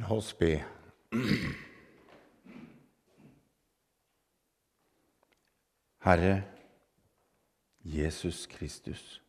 La 0.00 0.12
oss 0.14 0.32
be. 0.32 0.64
Herre 5.98 6.36
Jesus 7.84 8.46
Kristus. 8.46 9.22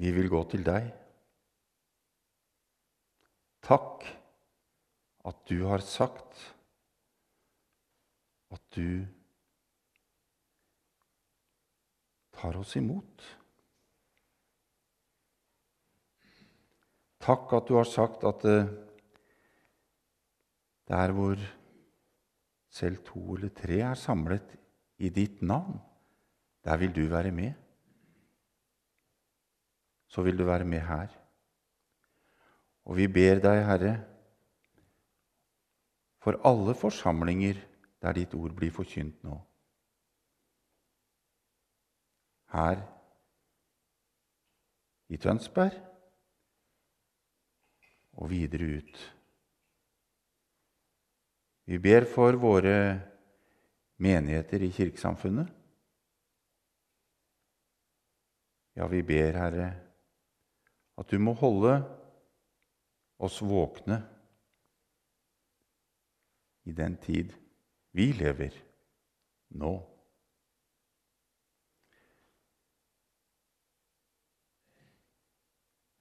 Vi 0.00 0.12
vil 0.16 0.30
gå 0.32 0.40
til 0.54 0.64
deg. 0.64 0.88
Takk 3.60 4.08
at 5.28 5.44
du 5.52 5.58
har 5.66 5.84
sagt 5.84 6.40
at 8.56 8.64
du 8.72 9.04
tar 12.40 12.56
oss 12.56 12.72
imot. 12.80 13.28
Takk 17.22 17.52
at 17.54 17.68
du 17.68 17.76
har 17.78 17.86
sagt 17.86 18.24
at 18.26 18.42
det 18.42 18.60
der 20.90 21.12
hvor 21.14 21.38
selv 22.68 22.98
to 23.06 23.34
eller 23.34 23.52
tre 23.54 23.78
er 23.78 23.94
samlet 23.94 24.56
i 24.98 25.08
ditt 25.08 25.42
navn, 25.42 25.78
der 26.64 26.76
vil 26.76 26.94
du 26.94 27.06
være 27.08 27.30
med. 27.30 27.52
Så 30.06 30.22
vil 30.22 30.38
du 30.38 30.44
være 30.44 30.64
med 30.64 30.80
her. 30.80 31.08
Og 32.84 32.96
vi 32.96 33.06
ber 33.06 33.38
deg, 33.40 33.62
Herre, 33.66 33.92
for 36.18 36.40
alle 36.44 36.74
forsamlinger 36.74 37.62
der 38.02 38.12
ditt 38.18 38.34
ord 38.34 38.54
blir 38.58 38.74
forkynt 38.74 39.22
nå. 39.22 39.38
Her 42.52 42.82
i 45.08 45.16
Tønsberg 45.16 45.91
og 48.22 48.30
videre 48.30 48.78
ut. 48.78 49.00
Vi 51.66 51.78
ber 51.82 52.06
for 52.06 52.36
våre 52.38 52.76
menigheter 54.02 54.62
i 54.62 54.70
kirkesamfunnet. 54.74 55.50
Ja, 58.78 58.86
vi 58.88 59.02
ber, 59.04 59.36
Herre, 59.36 59.68
at 60.98 61.10
du 61.10 61.18
må 61.20 61.34
holde 61.36 61.74
oss 63.22 63.42
våkne 63.44 63.98
i 66.64 66.72
den 66.74 66.96
tid 67.02 67.34
vi 67.92 68.12
lever 68.16 68.54
nå. 69.58 69.74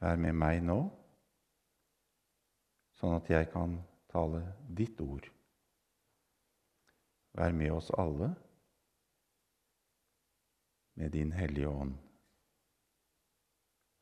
Vær 0.01 0.17
med 0.17 0.33
meg 0.33 0.63
nå, 0.65 0.79
sånn 3.01 3.17
at 3.17 3.29
jeg 3.33 3.49
kan 3.49 3.79
tale 4.13 4.43
ditt 4.77 4.99
ord. 5.01 5.25
Vær 7.33 7.55
med 7.57 7.73
oss 7.73 7.89
alle 7.97 8.29
med 10.99 11.13
din 11.15 11.31
Hellige 11.33 11.71
Ånd, 11.71 11.95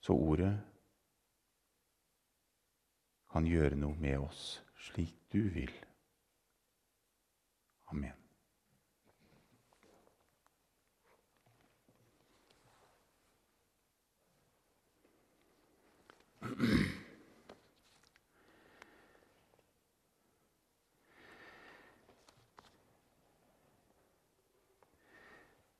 så 0.04 0.16
ordet 0.18 0.52
kan 3.30 3.48
gjøre 3.48 3.78
noe 3.78 3.96
med 4.02 4.26
oss 4.26 4.58
slik 4.90 5.16
du 5.32 5.44
vil. 5.54 5.76
Amen. 7.94 8.19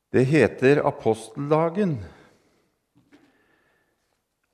Det 0.10 0.24
heter 0.26 0.80
aposteldagen, 0.90 2.00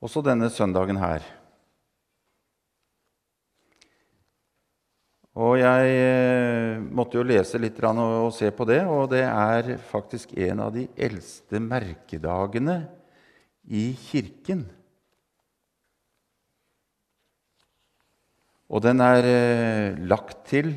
også 0.04 0.20
denne 0.20 0.50
søndagen 0.52 0.98
her. 1.00 1.24
Og 5.36 5.54
jeg 5.60 5.94
eh, 5.96 6.76
måtte 6.80 7.16
jo 7.16 7.24
lese 7.24 7.60
litt 7.60 7.80
og 7.88 8.32
se 8.36 8.50
på 8.52 8.66
det, 8.68 8.82
og 8.84 9.08
det 9.12 9.22
er 9.24 9.78
faktisk 9.80 10.34
en 10.36 10.60
av 10.64 10.74
de 10.76 10.86
eldste 10.92 11.60
merkedagene 11.60 12.76
i 13.64 13.90
Kirken. 13.96 14.66
Og 18.68 18.84
den 18.84 19.00
er 19.00 19.28
eh, 19.28 20.04
lagt 20.04 20.44
til 20.52 20.74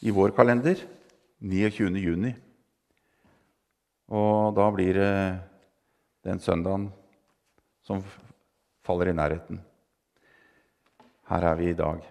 i 0.00 0.12
vår 0.12 0.32
kalender 0.36 0.80
29. 1.44 1.92
juni. 2.00 2.32
Og 4.12 4.52
da 4.56 4.66
blir 4.74 4.98
det 4.98 5.14
den 6.24 6.40
søndagen 6.40 6.90
som 7.84 8.02
faller 8.84 9.12
i 9.12 9.16
nærheten. 9.16 9.60
Her 11.28 11.46
er 11.50 11.56
vi 11.60 11.70
i 11.70 11.78
dag. 11.78 12.02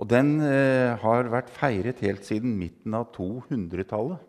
Og 0.00 0.08
den 0.08 0.40
eh, 0.44 0.96
har 1.00 1.28
vært 1.32 1.52
feiret 1.52 2.00
helt 2.04 2.24
siden 2.24 2.56
midten 2.56 2.96
av 2.96 3.10
200-tallet. 3.16 4.20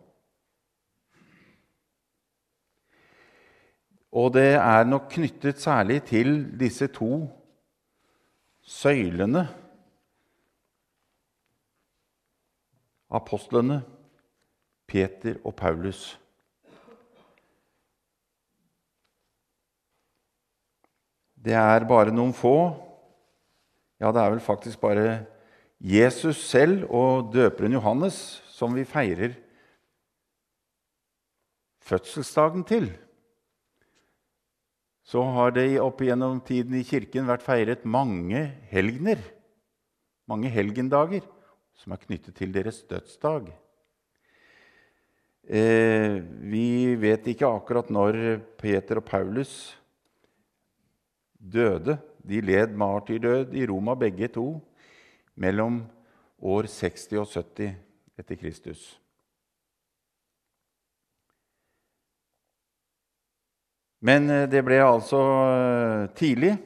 Og 4.12 4.28
det 4.34 4.58
er 4.60 4.84
nok 4.84 5.08
knyttet 5.14 5.60
særlig 5.60 6.02
til 6.04 6.34
disse 6.60 6.90
to 6.92 7.24
søylene 8.60 9.46
apostlene 13.12 13.80
Peter 14.92 15.38
og 15.40 15.54
Paulus. 15.56 16.12
Det 21.42 21.54
er 21.58 21.88
bare 21.88 22.12
noen 22.14 22.34
få, 22.36 22.54
ja, 23.98 24.12
det 24.12 24.20
er 24.20 24.34
vel 24.34 24.42
faktisk 24.44 24.78
bare 24.82 25.22
Jesus 25.82 26.44
selv 26.46 26.84
og 26.94 27.32
døperen 27.34 27.74
Johannes 27.74 28.16
som 28.52 28.76
vi 28.76 28.84
feirer 28.86 29.34
fødselsdagen 31.82 32.62
til. 32.68 32.92
Så 35.02 35.24
har 35.34 35.50
det 35.56 35.80
opp 35.82 36.04
igjennom 36.04 36.38
tiden 36.46 36.76
i 36.78 36.84
Kirken 36.86 37.26
vært 37.26 37.42
feiret 37.42 37.82
mange 37.82 38.44
helgener, 38.70 39.18
mange 40.30 40.52
helgendager, 40.52 41.26
som 41.74 41.96
er 41.96 42.04
knyttet 42.04 42.38
til 42.38 42.54
deres 42.54 42.84
dødsdag. 42.86 43.50
Eh, 45.52 46.22
vi 46.48 46.94
vet 46.96 47.26
ikke 47.28 47.44
akkurat 47.44 47.90
når 47.92 48.16
Peter 48.56 49.02
og 49.02 49.04
Paulus 49.04 49.50
døde. 51.36 51.98
De 52.24 52.40
led 52.40 52.72
martyrdød 52.78 53.52
i 53.60 53.66
Roma, 53.68 53.92
begge 53.98 54.30
to, 54.32 54.46
mellom 55.36 55.82
år 56.40 56.70
60 56.72 57.20
og 57.20 57.28
70 57.28 57.76
etter 58.16 58.40
Kristus. 58.40 58.86
Men 64.00 64.30
eh, 64.32 64.48
det 64.48 64.64
ble 64.64 64.80
altså 64.80 65.20
eh, 65.52 66.10
tidlig, 66.16 66.56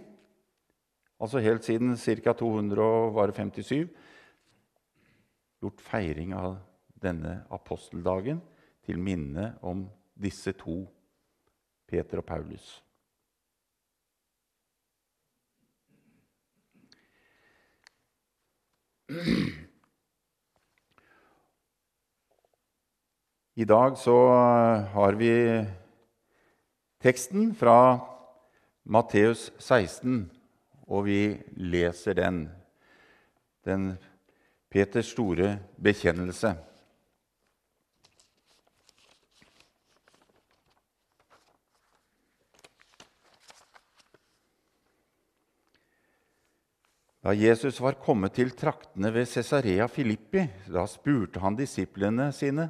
altså 1.19 1.43
helt 1.43 1.67
siden 1.67 1.97
ca. 1.99 2.39
257, 2.39 3.89
gjort 5.59 5.89
feiring 5.91 6.37
av 6.39 6.61
denne 7.03 7.41
aposteldagen 7.51 8.47
til 8.87 8.99
minne 9.03 9.57
om 9.67 9.85
disse 10.15 10.55
to, 10.57 10.85
Peter 11.87 12.23
og 12.23 12.27
Paulus. 12.27 12.83
I 23.57 23.65
dag 23.65 23.97
så 23.99 24.17
har 24.93 25.17
vi 25.19 25.31
teksten 27.03 27.55
fra 27.55 27.99
Matteus 28.85 29.49
16, 29.59 30.31
og 30.87 31.07
vi 31.07 31.21
leser 31.57 32.19
den. 32.19 32.45
Den 33.67 33.95
Peters 34.71 35.09
store 35.15 35.57
bekjennelse. 35.83 36.53
Da 47.27 47.33
Jesus 47.35 47.81
var 47.83 47.97
kommet 47.99 48.37
til 48.39 48.53
traktene 48.55 49.11
ved 49.11 49.25
Cesarea 49.27 49.89
Filippi, 49.91 50.45
da 50.71 50.85
spurte 50.87 51.41
han 51.43 51.57
disiplene 51.59 52.29
sine, 52.31 52.69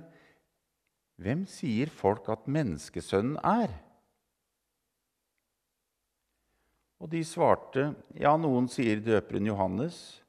'Hvem 1.20 1.42
sier 1.44 1.90
folk 1.92 2.30
at 2.32 2.46
menneskesønnen 2.48 3.36
er?' 3.44 3.74
Og 7.00 7.10
de 7.12 7.20
svarte, 7.20 7.94
ja, 8.16 8.32
noen 8.36 8.64
sier 8.72 9.02
døperen 9.04 9.44
Johannes, 9.44 10.22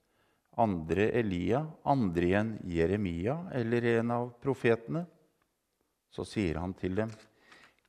andre 0.57 1.07
Elia, 1.21 1.61
andre 1.85 2.27
igjen 2.27 2.51
Jeremia 2.67 3.37
eller 3.53 3.87
en 3.93 4.11
av 4.11 4.33
profetene. 4.43 5.05
Så 6.11 6.27
sier 6.27 6.59
han 6.59 6.73
til 6.73 6.95
dem, 6.99 7.15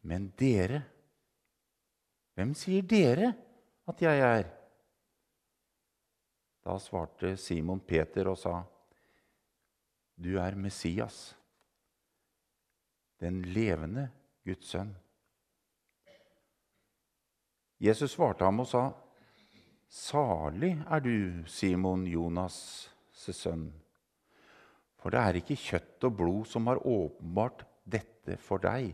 men 0.02 0.30
dere, 0.38 0.84
hvem 2.36 2.54
sier 2.54 2.86
dere 2.86 3.34
at 3.88 4.06
jeg 4.06 4.22
er? 4.22 4.57
Da 6.68 6.74
svarte 6.76 7.30
Simon 7.40 7.80
Peter 7.80 8.28
og 8.28 8.36
sa, 8.36 8.58
du 10.20 10.34
er 10.36 10.52
Messias, 10.60 11.30
den 13.22 13.38
levende 13.54 14.10
Guds 14.44 14.74
sønn. 14.74 14.90
Jesus 17.80 18.12
svarte 18.12 18.44
ham 18.44 18.60
og 18.60 18.68
sa, 18.68 18.82
'Salig 19.88 20.74
er 20.84 21.00
du, 21.00 21.46
Simon 21.46 22.04
Jonas' 22.06 22.90
sønn.' 23.16 23.72
For 25.00 25.10
det 25.10 25.20
er 25.20 25.38
ikke 25.40 25.56
kjøtt 25.56 26.04
og 26.04 26.16
blod 26.16 26.44
som 26.44 26.66
har 26.66 26.84
åpenbart 26.84 27.64
dette 27.86 28.36
for 28.36 28.58
deg, 28.58 28.92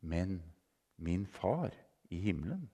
men 0.00 0.42
min 0.98 1.24
far 1.26 1.72
i 2.10 2.20
himmelen. 2.20 2.68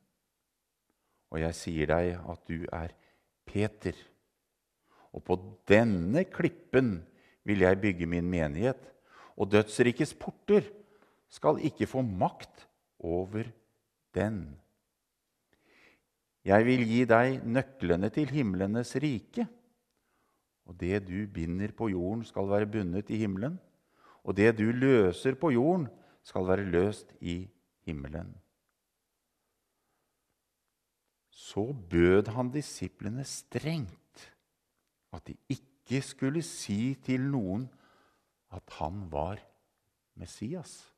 Og 1.30 1.40
jeg 1.40 1.54
sier 1.54 1.86
deg 1.86 2.18
at 2.18 2.42
du 2.48 2.66
er 2.72 2.96
Peter, 3.46 3.96
og 5.10 5.24
på 5.26 5.36
denne 5.68 6.24
klippen 6.30 7.00
vil 7.46 7.64
jeg 7.64 7.80
bygge 7.82 8.06
min 8.06 8.28
menighet, 8.30 8.80
og 9.40 9.50
dødsrikets 9.50 10.14
porter 10.14 10.66
skal 11.32 11.60
ikke 11.64 11.88
få 11.88 12.02
makt 12.02 12.66
over 12.98 13.48
den. 14.14 14.42
Jeg 16.44 16.64
vil 16.64 16.84
gi 16.88 17.00
deg 17.08 17.42
nøklene 17.44 18.08
til 18.12 18.30
himlenes 18.32 18.94
rike. 19.02 19.46
Og 20.68 20.76
det 20.80 21.02
du 21.08 21.26
binder 21.28 21.72
på 21.76 21.90
jorden, 21.92 22.22
skal 22.24 22.48
være 22.48 22.68
bundet 22.70 23.10
i 23.10 23.18
himmelen. 23.20 23.58
Og 24.24 24.36
det 24.36 24.54
du 24.58 24.70
løser 24.72 25.36
på 25.40 25.52
jorden, 25.52 25.88
skal 26.24 26.46
være 26.46 26.68
løst 26.68 27.12
i 27.20 27.42
himmelen. 27.88 28.30
Så 31.40 31.70
bød 31.72 32.28
han 32.34 32.50
disiplene 32.52 33.24
strengt 33.24 34.26
at 35.16 35.26
de 35.26 35.36
ikke 35.48 36.02
skulle 36.04 36.42
si 36.44 36.94
til 37.02 37.24
noen 37.32 37.64
at 38.52 38.76
han 38.76 39.06
var 39.10 39.40
Messias. 40.20 40.89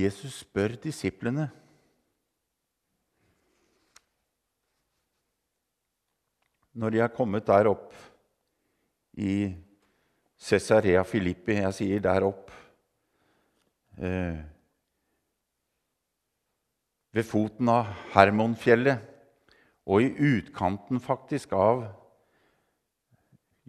Jesus 0.00 0.40
spør 0.44 0.76
disiplene 0.82 1.48
Når 6.80 6.94
de 6.94 7.02
er 7.02 7.12
kommet 7.12 7.46
der 7.48 7.68
opp 7.70 7.92
i 9.18 9.50
Cesarea 10.40 11.02
Filippi 11.04 11.58
Jeg 11.58 11.76
sier 11.76 12.02
der 12.04 12.26
opp 12.28 12.52
eh, 13.98 14.40
Ved 17.10 17.26
foten 17.26 17.68
av 17.72 17.90
Hermonfjellet 18.14 19.06
og 19.90 20.04
i 20.04 20.10
utkanten 20.14 21.00
faktisk 21.02 21.52
av 21.56 21.82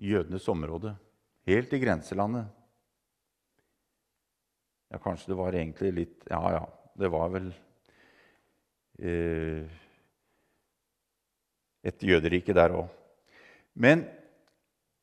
jødenes 0.02 0.48
område, 0.52 0.96
helt 1.50 1.74
i 1.74 1.80
grenselandet. 1.82 2.50
Ja, 4.92 5.00
kanskje 5.00 5.32
det 5.32 5.40
var 5.40 5.56
egentlig 5.56 5.92
litt 5.96 6.26
Ja, 6.30 6.42
ja, 6.58 6.64
det 7.00 7.10
var 7.12 7.30
vel 7.32 7.48
eh, 9.00 9.64
et 11.82 12.04
jøderike 12.04 12.54
der 12.54 12.76
òg. 12.76 12.90
Men 13.74 14.04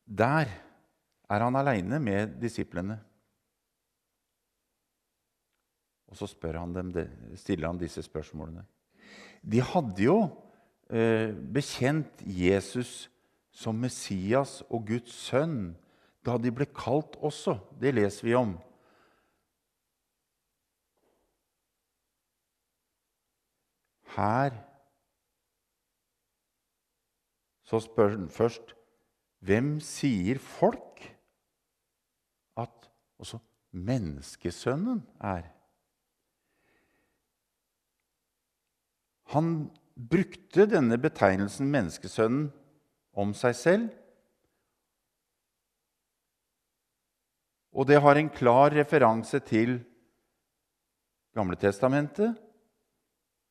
der 0.05 0.51
er 1.29 1.45
han 1.45 1.57
aleine 1.57 1.99
med 2.01 2.37
disiplene. 2.41 2.99
Og 6.09 6.17
så 6.17 6.29
han 6.57 6.73
dem, 6.73 6.93
stiller 7.37 7.69
han 7.69 7.81
disse 7.81 8.03
spørsmålene. 8.03 8.65
De 9.43 9.61
hadde 9.61 10.03
jo 10.03 10.19
eh, 10.91 11.33
bekjent 11.33 12.23
Jesus 12.25 13.09
som 13.53 13.77
Messias 13.77 14.63
og 14.71 14.87
Guds 14.89 15.13
sønn 15.29 15.75
da 16.25 16.37
de 16.41 16.53
ble 16.53 16.67
kalt 16.73 17.17
også. 17.21 17.59
Det 17.81 17.95
leser 17.95 18.27
vi 18.29 18.35
om. 18.35 18.57
Her 24.17 24.57
så 27.69 27.81
spør 27.85 28.15
han 28.15 28.29
først 28.33 28.73
hvem 29.45 29.77
sier 29.85 30.41
folk 30.43 31.05
at 32.59 32.89
også 33.21 33.39
menneskesønnen 33.77 35.05
er? 35.23 35.45
Han 39.35 39.69
brukte 39.95 40.65
denne 40.71 40.97
betegnelsen 40.99 41.69
menneskesønnen 41.71 42.49
om 43.19 43.35
seg 43.37 43.55
selv. 43.59 43.87
Og 47.77 47.87
det 47.87 48.01
har 48.03 48.19
en 48.19 48.33
klar 48.33 48.73
referanse 48.75 49.39
til 49.45 49.79
Gamletestamentet 51.37 52.48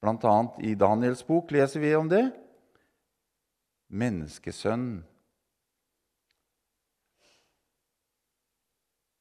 Bl.a. 0.01 0.35
i 0.61 0.75
Daniels 0.77 1.23
bok 1.25 1.51
leser 1.51 1.81
vi 1.81 1.94
om 1.97 2.09
det. 2.11 2.25
Menneskesønn. 3.88 5.01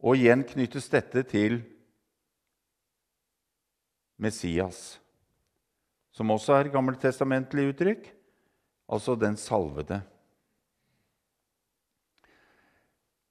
Og 0.07 0.19
igjen 0.19 0.45
knyttes 0.47 0.91
dette 0.93 1.23
til 1.27 1.63
Messias, 4.21 4.99
som 6.15 6.31
også 6.33 6.55
er 6.57 6.71
gammeltestamentlig 6.73 7.71
uttrykk, 7.73 8.05
altså 8.89 9.17
den 9.19 9.37
salvede. 9.41 10.01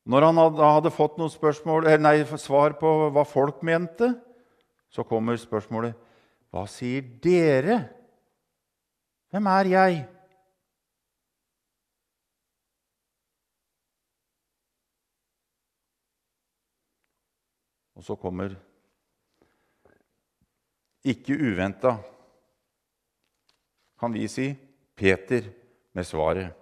Når 0.05 0.27
han 0.27 0.41
hadde 0.59 0.93
fått 0.93 1.15
noen 1.17 1.33
spørsmål, 1.33 1.87
nei, 1.97 2.19
svar 2.37 2.75
på 2.77 2.91
hva 3.13 3.23
folk 3.25 3.63
mente, 3.65 4.11
så 4.93 5.05
kommer 5.07 5.39
spørsmålet 5.41 5.97
hva 6.55 6.63
sier 6.71 7.03
dere? 7.19 7.75
Hvem 9.27 9.47
er 9.51 9.69
jeg? 9.73 9.95
Og 17.99 18.05
så 18.07 18.15
kommer 18.19 18.55
ikke 21.03 21.35
uventa, 21.35 21.97
kan 23.99 24.15
vi 24.15 24.23
si, 24.31 24.47
Peter 24.95 25.51
med 25.91 26.07
svaret. 26.07 26.55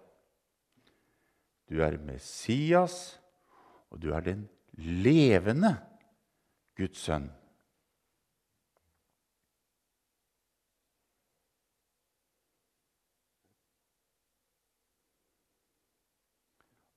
Du 1.70 1.78
er 1.86 2.02
Messias, 2.02 2.98
og 3.94 4.02
du 4.02 4.10
er 4.10 4.26
den 4.26 4.44
levende 4.74 5.76
Guds 6.78 7.06
sønn. 7.06 7.30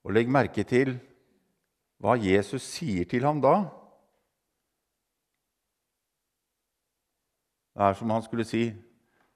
Og 0.06 0.14
legg 0.14 0.30
merke 0.30 0.62
til 0.62 0.92
hva 1.98 2.14
Jesus 2.20 2.62
sier 2.62 3.08
til 3.10 3.24
ham 3.26 3.40
da. 3.42 3.56
Det 7.74 7.88
er 7.88 7.96
som 7.98 8.12
han 8.14 8.22
skulle 8.22 8.46
si, 8.46 8.70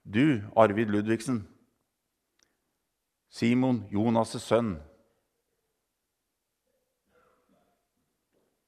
'Du, 0.06 0.46
Arvid 0.56 0.86
Ludvigsen, 0.86 1.42
Simon, 3.28 3.82
Jonas' 3.92 4.38
sønn' 4.38 4.78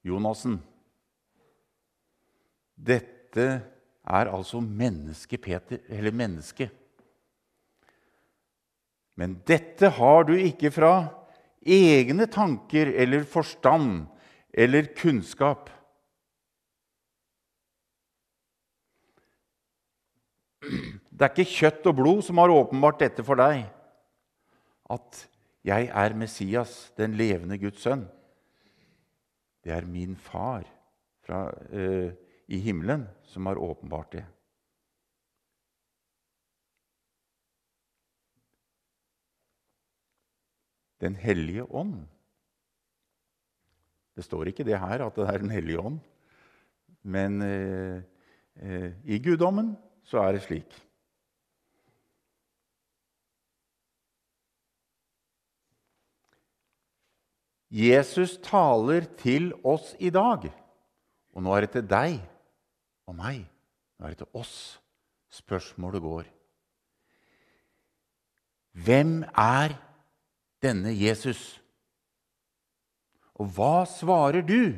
Jonassen. 0.05 0.59
Dette 2.75 3.47
er 4.03 4.31
altså 4.35 4.61
menneske 4.61 5.39
Peter, 5.39 5.79
eller 5.89 6.11
menneske. 6.11 6.71
Men 9.15 9.37
dette 9.47 9.89
har 9.89 10.25
du 10.27 10.33
ikke 10.35 10.71
fra 10.75 11.22
egne 11.65 12.27
tanker 12.31 12.91
eller 12.99 13.25
forstand 13.29 14.07
eller 14.53 14.89
kunnskap. 14.99 15.71
Det 20.63 21.27
er 21.27 21.33
ikke 21.33 21.55
kjøtt 21.55 21.87
og 21.91 21.97
blod 21.99 22.23
som 22.27 22.41
har 22.43 22.53
åpenbart 22.53 23.01
dette 23.03 23.25
for 23.27 23.39
deg, 23.39 23.65
at 24.91 25.25
jeg 25.67 25.89
er 25.95 26.19
Messias, 26.19 26.91
den 26.99 27.15
levende 27.19 27.59
Guds 27.63 27.83
sønn. 27.85 28.05
Det 29.63 29.75
er 29.75 29.87
min 29.87 30.17
far 30.19 30.65
fra, 31.23 31.45
uh, 31.71 32.11
i 32.51 32.59
himmelen 32.59 33.07
som 33.31 33.47
har 33.47 33.61
åpenbart 33.63 34.17
det. 34.17 34.25
Den 41.03 41.17
hellige 41.19 41.67
ånd. 41.67 42.05
Det 44.15 44.25
står 44.25 44.51
ikke 44.51 44.67
det 44.69 44.79
her 44.79 45.03
at 45.07 45.17
det 45.17 45.27
er 45.27 45.39
Den 45.41 45.51
hellige 45.51 45.81
ånd, 45.81 45.99
men 47.03 47.43
eh, 47.43 48.03
eh, 48.61 48.91
i 49.05 49.19
guddommen 49.19 49.75
så 50.07 50.23
er 50.23 50.37
det 50.37 50.43
slik. 50.47 50.75
Jesus 57.73 58.37
taler 58.45 59.07
til 59.17 59.49
oss 59.65 59.95
i 59.99 60.11
dag, 60.13 60.45
og 61.33 61.43
nå 61.43 61.55
er 61.57 61.65
det 61.65 61.71
til 61.73 61.87
deg 61.89 62.19
og 63.09 63.17
meg. 63.17 63.47
Nå 63.97 64.05
er 64.05 64.13
det 64.13 64.21
til 64.21 64.37
oss 64.37 64.77
spørsmålet 65.33 66.05
går. 66.05 66.29
Hvem 68.85 69.23
er 69.33 69.73
denne 70.63 70.93
Jesus? 70.95 71.61
Og 73.35 73.51
hva 73.57 73.83
svarer 73.89 74.45
du? 74.47 74.77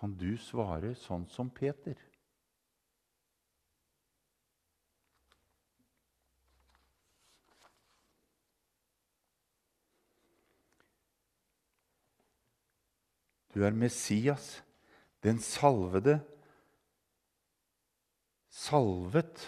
Kan 0.00 0.18
du 0.20 0.34
svare 0.36 0.92
sånn 1.00 1.24
som 1.32 1.48
Peter? 1.48 1.96
Du 13.54 13.62
er 13.62 13.70
Messias, 13.70 14.64
den 15.22 15.38
salvede, 15.38 16.18
salvet 18.54 19.42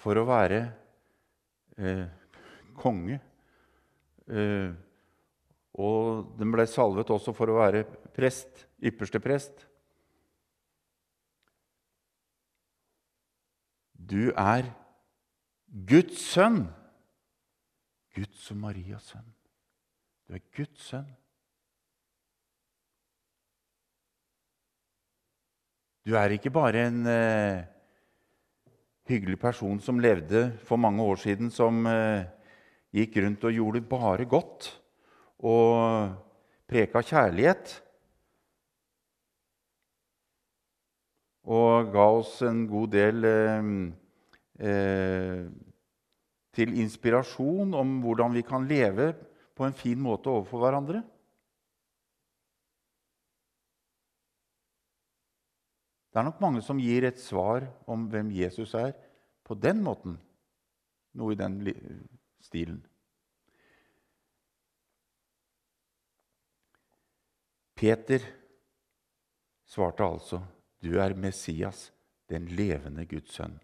for 0.00 0.20
å 0.20 0.26
være 0.28 0.60
eh, 1.80 2.06
konge. 2.80 3.18
Eh, 4.28 4.70
og 5.80 6.34
den 6.36 6.52
ble 6.52 6.66
salvet 6.68 7.12
også 7.12 7.34
for 7.36 7.52
å 7.52 7.60
være 7.60 7.84
prest, 8.16 8.66
ypperste 8.84 9.20
prest. 9.22 9.64
Du 13.94 14.32
er 14.34 14.68
Guds 15.86 16.20
sønn. 16.32 16.64
Guds 18.16 18.48
og 18.50 18.58
Marias 18.58 19.12
sønn. 19.12 19.28
Du 20.26 20.34
er 20.34 20.42
Guds 20.56 20.88
sønn. 20.90 21.08
Du 26.04 26.16
er 26.18 26.32
ikke 26.34 26.50
bare 26.50 26.88
en 26.88 27.04
eh, 27.06 27.68
hyggelig 29.10 29.40
person 29.42 29.80
som 29.82 30.00
levde 30.02 30.50
for 30.66 30.80
mange 30.80 31.02
år 31.02 31.18
siden, 31.18 31.50
som 31.50 31.82
eh, 31.90 32.26
gikk 32.94 33.18
rundt 33.24 33.46
og 33.48 33.56
gjorde 33.56 33.82
bare 33.90 34.26
godt 34.30 34.70
og 35.46 36.12
preka 36.70 37.02
kjærlighet. 37.02 37.72
Og 41.50 41.90
ga 41.90 42.06
oss 42.20 42.36
en 42.46 42.62
god 42.70 42.92
del 42.94 43.26
eh, 43.26 43.70
eh, 44.70 45.42
til 46.54 46.76
inspirasjon 46.82 47.74
om 47.74 47.98
hvordan 48.04 48.36
vi 48.36 48.44
kan 48.46 48.68
leve 48.70 49.12
på 49.56 49.66
en 49.66 49.76
fin 49.76 49.98
måte 49.98 50.30
overfor 50.30 50.62
hverandre. 50.62 51.02
Det 56.10 56.18
er 56.18 56.26
nok 56.26 56.40
mange 56.42 56.62
som 56.66 56.80
gir 56.82 57.06
et 57.06 57.20
svar 57.22 57.68
om 57.86 58.08
hvem 58.10 58.32
Jesus 58.34 58.74
er, 58.74 58.92
på 59.46 59.54
den 59.54 59.82
måten. 59.82 60.16
Noe 61.14 61.34
i 61.34 61.38
den 61.38 61.60
stilen. 62.42 62.80
Peter 67.74 68.20
svarte 69.64 70.04
altså, 70.04 70.42
'Du 70.82 70.98
er 70.98 71.14
Messias, 71.14 71.92
den 72.28 72.46
levende 72.46 73.06
Guds 73.06 73.32
sønn'. 73.38 73.58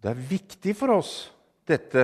Det 0.00 0.10
er 0.10 0.28
viktig 0.28 0.76
for 0.76 0.92
oss, 0.98 1.32
dette 1.64 2.02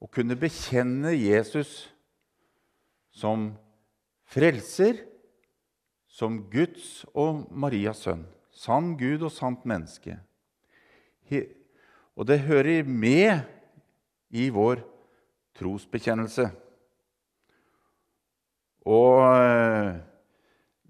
å 0.00 0.08
kunne 0.08 0.36
bekjenne 0.40 1.12
Jesus 1.12 1.90
som 3.12 3.50
frelser, 4.30 5.04
som 6.10 6.40
Guds 6.50 7.04
og 7.12 7.46
Marias 7.52 8.02
sønn. 8.06 8.24
Sann 8.50 8.94
Gud 8.98 9.22
og 9.22 9.32
sant 9.32 9.62
menneske. 9.68 10.16
Og 12.18 12.26
det 12.28 12.42
hører 12.48 12.88
med 12.88 13.44
i 14.34 14.48
vår 14.52 14.82
trosbekjennelse. 15.56 16.48
Og 18.90 19.20
eh, 19.28 19.90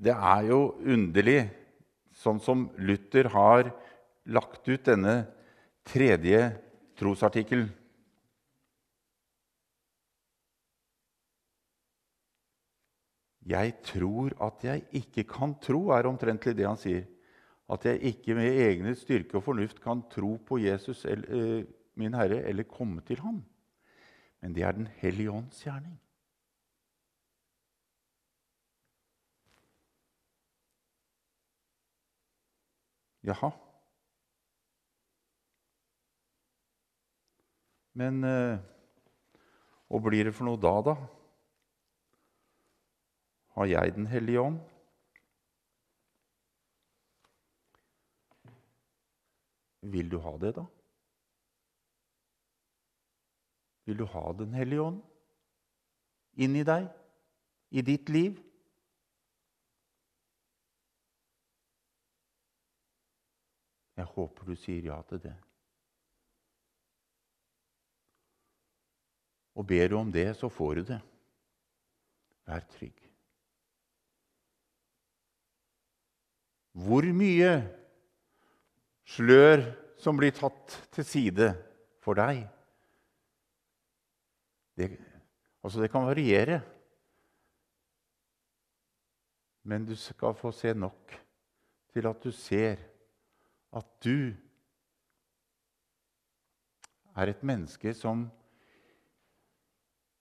det 0.01 0.15
er 0.15 0.47
jo 0.49 0.61
underlig, 0.87 1.43
sånn 2.17 2.41
som 2.43 2.69
Luther 2.81 3.31
har 3.33 3.71
lagt 4.31 4.69
ut 4.69 4.85
denne 4.87 5.25
tredje 5.89 6.41
trosartikkelen. 7.01 7.71
Jeg 13.47 13.73
tror 13.85 14.35
at 14.45 14.65
jeg 14.65 14.85
ikke 14.93 15.25
kan 15.25 15.55
tro, 15.63 15.89
er 15.97 16.09
omtrentlig 16.09 16.53
det 16.57 16.67
han 16.69 16.77
sier. 16.81 17.07
At 17.71 17.87
jeg 17.87 18.03
ikke 18.13 18.35
med 18.35 18.59
egne 18.67 18.93
styrke 18.99 19.39
og 19.39 19.47
fornuft 19.47 19.81
kan 19.81 20.03
tro 20.13 20.37
på 20.47 20.59
Jesus, 20.61 21.05
eh, 21.07 21.65
min 21.95 22.15
Herre, 22.15 22.43
eller 22.45 22.69
komme 22.69 23.01
til 23.07 23.21
ham. 23.21 23.45
Men 24.43 24.55
det 24.55 24.63
er 24.63 24.73
Den 24.73 24.89
hellige 25.01 25.31
ånds 25.31 25.63
gjerning. 25.63 26.01
Jaha. 33.23 33.51
Men 37.93 38.25
eh, 38.25 38.59
hva 39.91 40.01
blir 40.01 40.25
det 40.25 40.35
for 40.35 40.49
noe 40.49 40.61
da, 40.61 40.73
da? 40.87 40.95
Har 43.61 43.67
jeg 43.67 43.95
Den 43.95 44.07
hellige 44.07 44.41
ånd? 44.41 44.55
Vil 49.93 50.09
du 50.11 50.17
ha 50.25 50.31
det, 50.41 50.55
da? 50.57 50.63
Vil 53.85 53.99
du 53.99 54.07
ha 54.15 54.23
Den 54.39 54.55
hellige 54.57 54.81
ånd 54.81 55.03
inni 56.41 56.63
deg, 56.65 56.87
i 57.69 57.85
ditt 57.85 58.09
liv? 58.09 58.39
Jeg 64.01 64.09
håper 64.15 64.49
du 64.49 64.55
sier 64.57 64.89
ja 64.89 65.03
til 65.13 65.21
det. 65.27 65.37
Og 69.53 69.69
ber 69.69 69.93
du 69.93 70.01
om 70.01 70.17
det, 70.17 70.31
så 70.41 70.49
får 70.49 70.75
du 70.81 70.85
det. 70.95 71.01
Vær 72.49 72.65
trygg. 72.73 73.10
Hvor 76.73 77.07
mye 77.17 77.53
slør 79.11 79.65
som 80.01 80.19
blir 80.19 80.35
tatt 80.37 80.77
til 80.95 81.07
side 81.07 81.51
for 82.01 82.19
deg. 82.19 82.45
Det, 84.79 84.93
altså 85.61 85.83
det 85.83 85.91
kan 85.93 86.07
variere. 86.09 86.61
Men 89.69 89.85
du 89.85 89.97
skal 89.99 90.37
få 90.39 90.53
se 90.57 90.73
nok 90.75 91.17
til 91.93 92.07
at 92.09 92.23
du 92.23 92.31
ser 92.33 92.81
at 93.77 93.87
du 94.03 94.33
er 97.21 97.31
et 97.31 97.43
menneske 97.45 97.93
som 97.95 98.25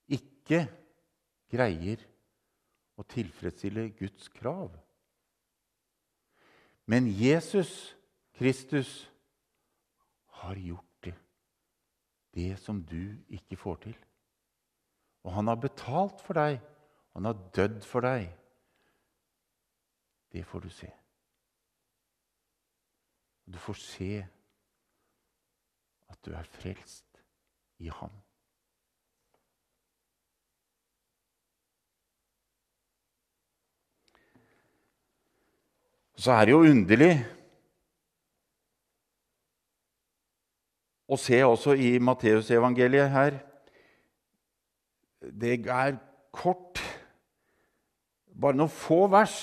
ikke 0.10 0.66
greier 1.50 2.04
å 3.00 3.06
tilfredsstille 3.08 3.88
Guds 3.98 4.28
krav. 4.34 4.74
Men 6.90 7.06
Jesus 7.14 7.96
Kristus 8.34 9.12
har 10.26 10.56
gjort 10.56 10.86
det. 11.04 11.14
det 12.34 12.60
som 12.60 12.84
du 12.84 13.18
ikke 13.30 13.58
får 13.58 13.76
til. 13.76 13.98
Og 15.24 15.34
han 15.34 15.48
har 15.48 15.56
betalt 15.56 16.22
for 16.22 16.34
deg. 16.34 16.58
Han 17.14 17.26
har 17.26 17.38
dødd 17.56 17.84
for 17.86 18.06
deg. 18.06 18.30
Det 20.32 20.46
får 20.46 20.60
du 20.66 20.70
se. 20.70 20.90
Du 23.46 23.58
får 23.58 23.78
se 23.82 24.12
at 26.10 26.26
du 26.26 26.32
er 26.34 26.44
frelst 26.44 27.22
i 27.78 27.90
ham. 27.90 28.14
Så 36.20 36.34
er 36.36 36.50
det 36.50 36.52
jo 36.52 36.66
underlig 36.68 37.14
å 41.08 41.16
se 41.20 41.38
også 41.48 41.78
i 41.80 41.94
Matteusevangeliet 42.04 43.08
her 43.14 43.38
Det 45.20 45.54
er 45.64 45.96
kort, 46.36 46.82
bare 48.36 48.60
noen 48.60 48.72
få 48.72 49.06
vers 49.12 49.38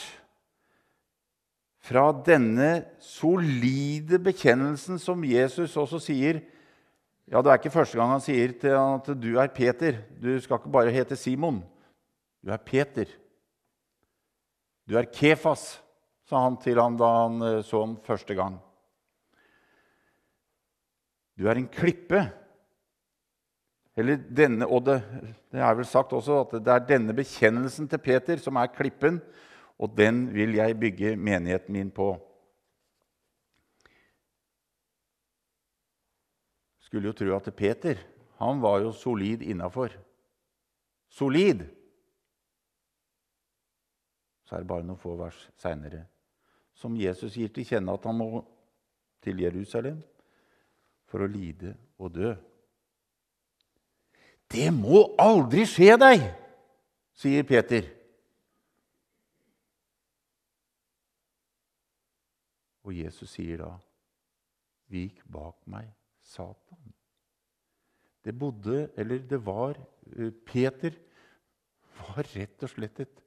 fra 1.87 2.11
denne 2.27 2.85
solide 3.01 4.21
bekjennelsen 4.23 5.01
som 5.01 5.25
Jesus 5.25 5.77
også 5.81 6.01
sier 6.03 6.43
ja, 7.27 7.41
Det 7.41 7.51
er 7.51 7.59
ikke 7.59 7.75
første 7.75 7.99
gang 7.99 8.13
han 8.13 8.23
sier 8.23 8.53
til 8.61 8.77
han 8.77 9.01
at 9.01 9.09
du 9.19 9.33
er 9.41 9.49
Peter. 9.51 9.97
Du 10.23 10.29
skal 10.39 10.61
ikke 10.61 10.71
bare 10.77 10.93
hete 10.95 11.17
Simon. 11.19 11.59
Du 12.39 12.53
er 12.55 12.61
Peter. 12.63 13.09
Du 14.87 14.95
er 14.95 15.09
Kefas, 15.11 15.81
sa 16.27 16.43
han 16.43 16.59
til 16.63 16.81
ham 16.83 16.97
da 16.99 17.11
han 17.23 17.43
eh, 17.45 17.63
så 17.67 17.85
ham 17.85 17.95
første 18.07 18.35
gang. 18.39 18.59
Du 21.37 21.47
er 21.47 21.61
en 21.61 21.69
klippe. 21.71 22.23
Eller 23.97 24.21
denne, 24.21 24.67
og 24.69 24.85
det, 24.89 24.99
det 25.53 25.63
er 25.63 25.77
vel 25.77 25.87
sagt 25.89 26.13
også 26.17 26.43
at 26.43 26.57
det 26.59 26.73
er 26.73 26.89
denne 26.89 27.15
bekjennelsen 27.17 27.89
til 27.89 28.03
Peter 28.03 28.41
som 28.43 28.59
er 28.61 28.73
klippen, 28.73 29.23
og 29.81 29.93
den 29.97 30.27
vil 30.35 30.57
jeg 30.57 30.77
bygge 30.81 31.15
menigheten 31.17 31.73
min 31.77 31.93
på. 31.93 32.11
Skulle 36.85 37.09
jo 37.09 37.17
tro 37.17 37.33
at 37.37 37.49
Peter 37.57 38.03
han 38.37 38.61
var 38.61 38.83
jo 38.85 38.93
solid 38.93 39.41
innafor. 39.43 39.95
Solid! 41.09 41.65
Så 44.45 44.57
er 44.57 44.63
det 44.63 44.69
bare 44.69 44.85
noen 44.85 45.01
få 45.01 45.17
vers 45.19 45.39
seinere 45.59 46.05
som 46.77 46.97
Jesus 46.97 47.37
gir 47.39 47.49
til 47.53 47.67
kjenne 47.67 47.95
at 47.97 48.05
han 48.05 48.19
må 48.19 48.43
til 49.25 49.41
Jerusalem 49.41 50.03
for 51.09 51.25
å 51.25 51.31
lide 51.31 51.73
og 51.99 52.13
dø. 52.15 52.35
Det 54.47 54.69
må 54.75 55.03
aldri 55.19 55.65
skje 55.67 55.97
deg, 55.99 56.27
sier 57.17 57.47
Peter. 57.49 57.89
Og 62.87 62.95
Jesus 62.95 63.33
sier 63.35 63.65
da, 63.65 63.73
'Vik 64.87 65.25
bak 65.27 65.57
meg, 65.67 65.89
Satan'. 66.23 66.93
Det 68.23 68.35
bodde, 68.39 68.91
eller 68.97 69.19
det 69.19 69.41
var 69.47 69.75
eh, 70.15 70.31
Peter 70.31 70.95
var 71.99 72.27
rett 72.35 72.63
og 72.63 72.71
slett 72.71 73.01
et 73.03 73.21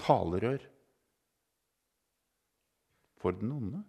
talerør 0.00 0.64
for 3.20 3.36
den 3.36 3.52
onde. 3.52 3.82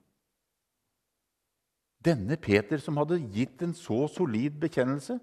Denne 2.02 2.38
Peter 2.42 2.82
som 2.82 2.98
hadde 2.98 3.22
gitt 3.34 3.62
en 3.62 3.74
så 3.78 4.04
solid 4.10 4.58
bekjennelse, 4.62 5.20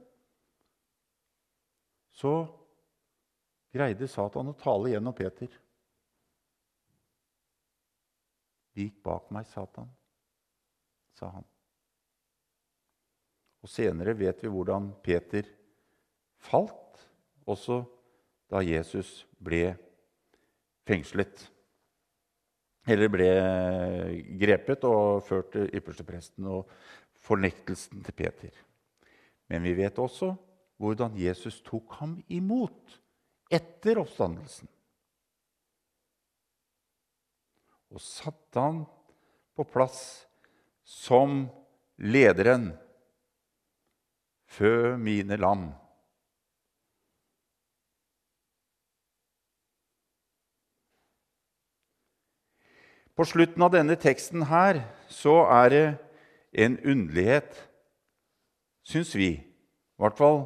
så 2.18 2.32
greide 3.74 4.08
Satan 4.10 4.50
å 4.50 4.56
tale 4.58 4.94
gjennom 4.94 5.14
Peter. 5.14 5.50
Vik 8.78 9.00
bak 9.02 9.30
meg, 9.34 9.46
Satan, 9.50 9.90
sa 11.18 11.32
han. 11.34 11.46
Og 13.58 13.70
Senere 13.70 14.14
vet 14.18 14.42
vi 14.42 14.50
hvordan 14.54 14.92
Peter 15.02 15.46
falt, 16.38 17.02
også 17.48 17.82
da 18.52 18.62
Jesus 18.62 19.24
ble 19.42 19.72
fengslet. 20.86 21.48
Eller 22.88 23.10
ble 23.12 23.28
grepet 24.40 24.86
og 24.88 25.20
ført 25.26 25.52
til 25.52 25.68
ypperstepresten 25.76 26.46
og 26.48 26.70
fornektelsen 27.20 28.00
til 28.06 28.16
Peter. 28.16 28.54
Men 29.48 29.64
vi 29.66 29.74
vet 29.76 30.00
også 30.00 30.32
hvordan 30.78 31.16
Jesus 31.18 31.60
tok 31.66 31.98
ham 32.00 32.16
imot 32.32 32.98
etter 33.52 34.00
oppstandelsen. 34.00 34.68
og 37.94 38.02
satte 38.02 38.60
han 38.60 38.82
på 39.56 39.64
plass 39.68 40.00
som 40.84 41.46
lederen. 41.98 42.70
Fø 44.48 44.96
mine 45.00 45.36
lam. 45.40 45.68
På 53.18 53.24
slutten 53.26 53.64
av 53.66 53.72
denne 53.74 53.96
teksten 53.98 54.44
her 54.46 54.78
så 55.10 55.40
er 55.50 55.72
det 55.72 55.86
en 56.62 56.76
underlighet, 56.86 57.50
syns 58.86 59.10
vi. 59.18 59.32
I 59.42 59.98
hvert 59.98 60.14
fall 60.14 60.44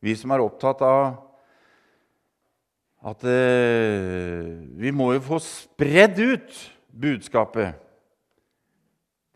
vi 0.00 0.14
som 0.16 0.32
er 0.32 0.40
opptatt 0.40 0.80
av 0.86 1.02
at 3.06 3.26
eh, 3.28 4.48
vi 4.80 4.94
må 4.96 5.10
jo 5.12 5.26
få 5.26 5.42
spredd 5.44 6.22
ut 6.22 6.56
budskapet. 6.88 7.76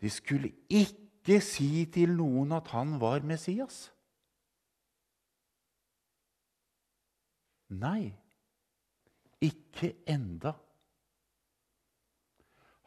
De 0.01 0.09
skulle 0.09 0.49
ikke 0.65 1.37
si 1.45 1.85
til 1.93 2.17
noen 2.17 2.57
at 2.57 2.73
han 2.73 2.97
var 2.97 3.21
Messias. 3.21 3.91
Nei, 7.69 8.09
ikke 9.37 9.93
enda. 10.09 10.57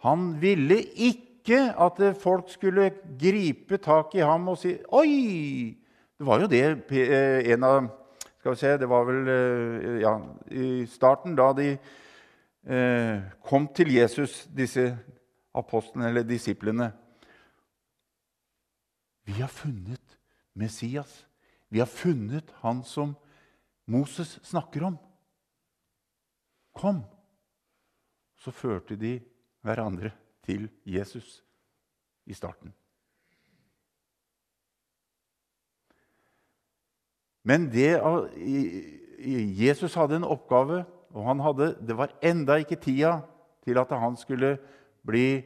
Han 0.04 0.34
ville 0.40 0.82
ikke 0.94 1.58
at 1.80 2.00
folk 2.20 2.50
skulle 2.52 2.90
gripe 3.20 3.78
tak 3.82 4.14
i 4.14 4.24
ham 4.24 4.48
og 4.48 4.58
si 4.58 4.76
'Oi!' 4.76 5.76
Det 6.18 6.26
var 6.26 6.40
jo 6.40 6.46
det 6.46 6.90
eh, 6.92 7.52
en 7.52 7.64
av 7.64 7.88
skal 8.38 8.52
vi 8.52 8.56
se, 8.56 8.76
Det 8.76 8.88
var 8.88 9.04
vel 9.04 9.28
eh, 9.28 10.00
ja, 10.02 10.18
i 10.52 10.86
starten, 10.86 11.34
da 11.36 11.52
de 11.56 11.78
eh, 12.68 13.22
kom 13.42 13.68
til 13.74 13.94
Jesus, 13.94 14.46
disse 14.46 14.98
apostlene 15.54 16.08
eller 16.08 16.22
disiplene. 16.22 16.92
Vi 19.24 19.32
har 19.32 19.48
funnet 19.48 20.18
Messias. 20.54 21.26
Vi 21.68 21.78
har 21.78 21.86
funnet 21.86 22.52
han 22.60 22.84
som 22.84 23.16
Moses 23.86 24.38
snakker 24.42 24.84
om. 24.84 24.98
Kom! 26.74 27.02
Så 28.36 28.50
førte 28.50 28.96
de 28.96 29.20
hverandre 29.64 30.12
til 30.44 30.68
Jesus 30.84 31.40
i 32.28 32.36
starten. 32.36 32.72
Men 37.44 37.68
det, 37.72 38.00
Jesus 39.60 39.96
hadde 39.98 40.16
en 40.20 40.28
oppgave 40.28 40.84
og 41.14 41.28
han 41.28 41.40
hadde, 41.40 41.74
Det 41.86 41.96
var 41.96 42.14
enda 42.22 42.58
ikke 42.58 42.80
tida 42.80 43.20
til 43.64 43.78
at 43.78 43.92
han 43.92 44.16
skulle 44.16 44.56
bli 45.06 45.44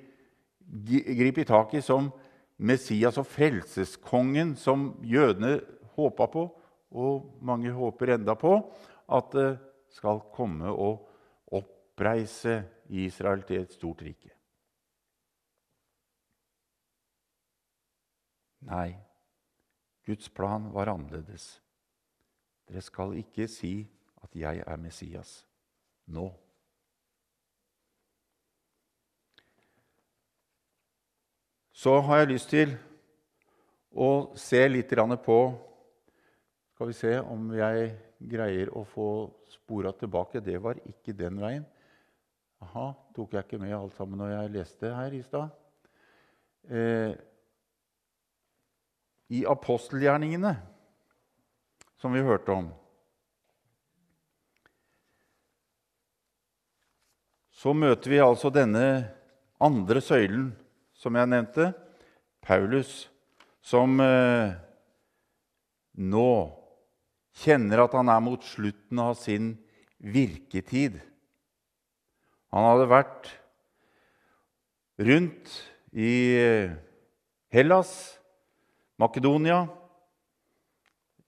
gripet 1.19 1.49
tak 1.49 1.75
i 1.75 1.83
som 1.85 2.11
Messias 2.59 3.19
og 3.21 3.27
frelseskongen 3.27 4.57
som 4.57 4.95
jødene 5.03 5.61
håpa 5.95 6.27
på, 6.27 6.47
og 6.91 7.39
mange 7.43 7.71
håper 7.71 8.15
enda 8.15 8.35
på, 8.35 8.57
at 9.09 9.29
det 9.33 9.51
skal 9.93 10.21
komme 10.35 10.73
og 10.73 11.05
oppreise 11.53 12.63
Israel 12.89 13.43
til 13.47 13.63
et 13.63 13.73
stort 13.73 14.03
rike. 14.03 14.33
Nei, 18.69 18.97
Guds 20.07 20.29
plan 20.33 20.73
var 20.75 20.91
annerledes. 20.91 21.61
Dere 22.69 22.83
skal 22.85 23.15
ikke 23.21 23.47
si 23.49 23.89
at 24.23 24.35
jeg 24.37 24.65
er 24.67 24.81
Messias 24.81 25.45
nå. 26.07 26.27
Så 31.73 32.01
har 32.03 32.25
jeg 32.25 32.33
lyst 32.33 32.51
til 32.51 32.75
å 33.95 34.35
se 34.37 34.65
litt 34.69 34.91
på 35.25 35.39
Skal 36.75 36.87
vi 36.87 36.93
se 36.93 37.13
om 37.21 37.53
jeg 37.55 37.95
greier 38.19 38.71
å 38.75 38.85
få 38.85 39.31
spora 39.51 39.93
tilbake. 39.93 40.41
Det 40.41 40.59
var 40.63 40.79
ikke 40.87 41.13
den 41.13 41.41
veien. 41.41 41.65
Aha, 42.65 42.91
tok 43.15 43.37
jeg 43.37 43.47
ikke 43.47 43.61
med 43.63 43.77
alt 43.77 43.95
sammen 43.95 44.19
når 44.19 44.33
jeg 44.33 44.55
leste 44.57 44.91
her 44.95 45.15
i 45.15 45.23
stad? 45.23 45.55
Eh, 46.69 47.15
I 49.31 49.45
apostelgjerningene 49.49 50.55
som 51.99 52.15
vi 52.15 52.23
hørte 52.25 52.55
om. 52.55 52.69
Så 57.59 57.75
møter 57.75 58.11
vi 58.11 58.21
altså 58.23 58.53
denne 58.55 58.85
andre 59.59 60.03
søylen 60.03 60.53
som 60.99 61.17
jeg 61.19 61.31
nevnte, 61.31 61.73
Paulus, 62.43 63.09
som 63.63 63.99
eh, 64.03 64.55
nå 65.99 66.31
kjenner 67.39 67.83
at 67.85 67.95
han 67.99 68.11
er 68.11 68.23
mot 68.23 68.47
slutten 68.47 69.03
av 69.03 69.17
sin 69.19 69.53
virketid. 69.99 71.01
Han 72.55 72.65
hadde 72.65 72.89
vært 72.89 73.33
rundt 75.05 75.51
i 75.93 76.13
Hellas, 77.53 77.91
Makedonia, 78.99 79.67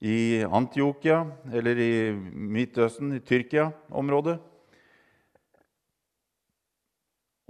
i 0.01 0.41
Antiokia, 0.41 1.21
eller 1.53 1.77
i 1.77 1.91
Midtøsten, 2.11 3.13
i 3.13 3.21
Tyrkia-området. 3.21 4.39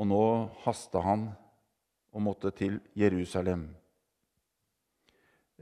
Og 0.02 0.10
nå 0.10 0.26
hasta 0.66 1.04
han 1.06 1.30
og 2.12 2.26
måtte 2.26 2.52
til 2.58 2.80
Jerusalem. 2.98 3.70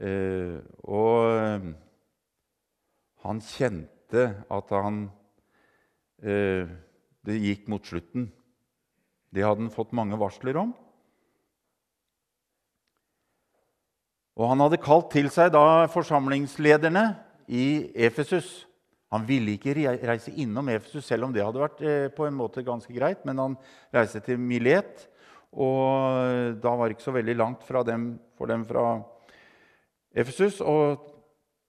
Eh, 0.00 0.58
og 0.88 1.70
han 3.22 3.42
kjente 3.44 4.24
at 4.50 4.72
han 4.72 5.02
eh, 6.24 6.70
Det 7.26 7.36
gikk 7.36 7.66
mot 7.68 7.84
slutten. 7.84 8.30
Det 9.30 9.44
hadde 9.44 9.66
han 9.66 9.74
fått 9.74 9.92
mange 9.96 10.18
varsler 10.18 10.56
om. 10.60 10.72
Og 14.40 14.48
han 14.48 14.62
hadde 14.64 14.80
kalt 14.80 15.10
til 15.12 15.28
seg 15.32 15.52
da 15.52 15.84
forsamlingslederne 15.92 17.04
i 17.52 17.90
Efesus. 18.06 18.64
Han 19.10 19.26
ville 19.26 19.56
ikke 19.56 19.74
reise 20.06 20.32
innom 20.38 20.70
Efesus, 20.72 21.04
selv 21.04 21.26
om 21.26 21.34
det 21.34 21.42
hadde 21.44 21.60
vært 21.60 21.80
eh, 21.82 22.08
på 22.14 22.24
en 22.26 22.36
måte 22.38 22.64
ganske 22.64 22.94
greit. 22.94 23.24
Men 23.28 23.42
han 23.42 23.56
reiste 23.92 24.22
til 24.24 24.38
Milet, 24.40 25.08
og 25.50 26.56
da 26.62 26.74
var 26.78 26.86
det 26.86 26.94
ikke 26.94 27.08
så 27.08 27.16
veldig 27.16 27.34
langt 27.36 27.66
dem, 27.86 28.12
for 28.38 28.46
dem 28.46 28.64
fra 28.64 28.84
Efesus. 30.14 30.60
Og 30.62 31.02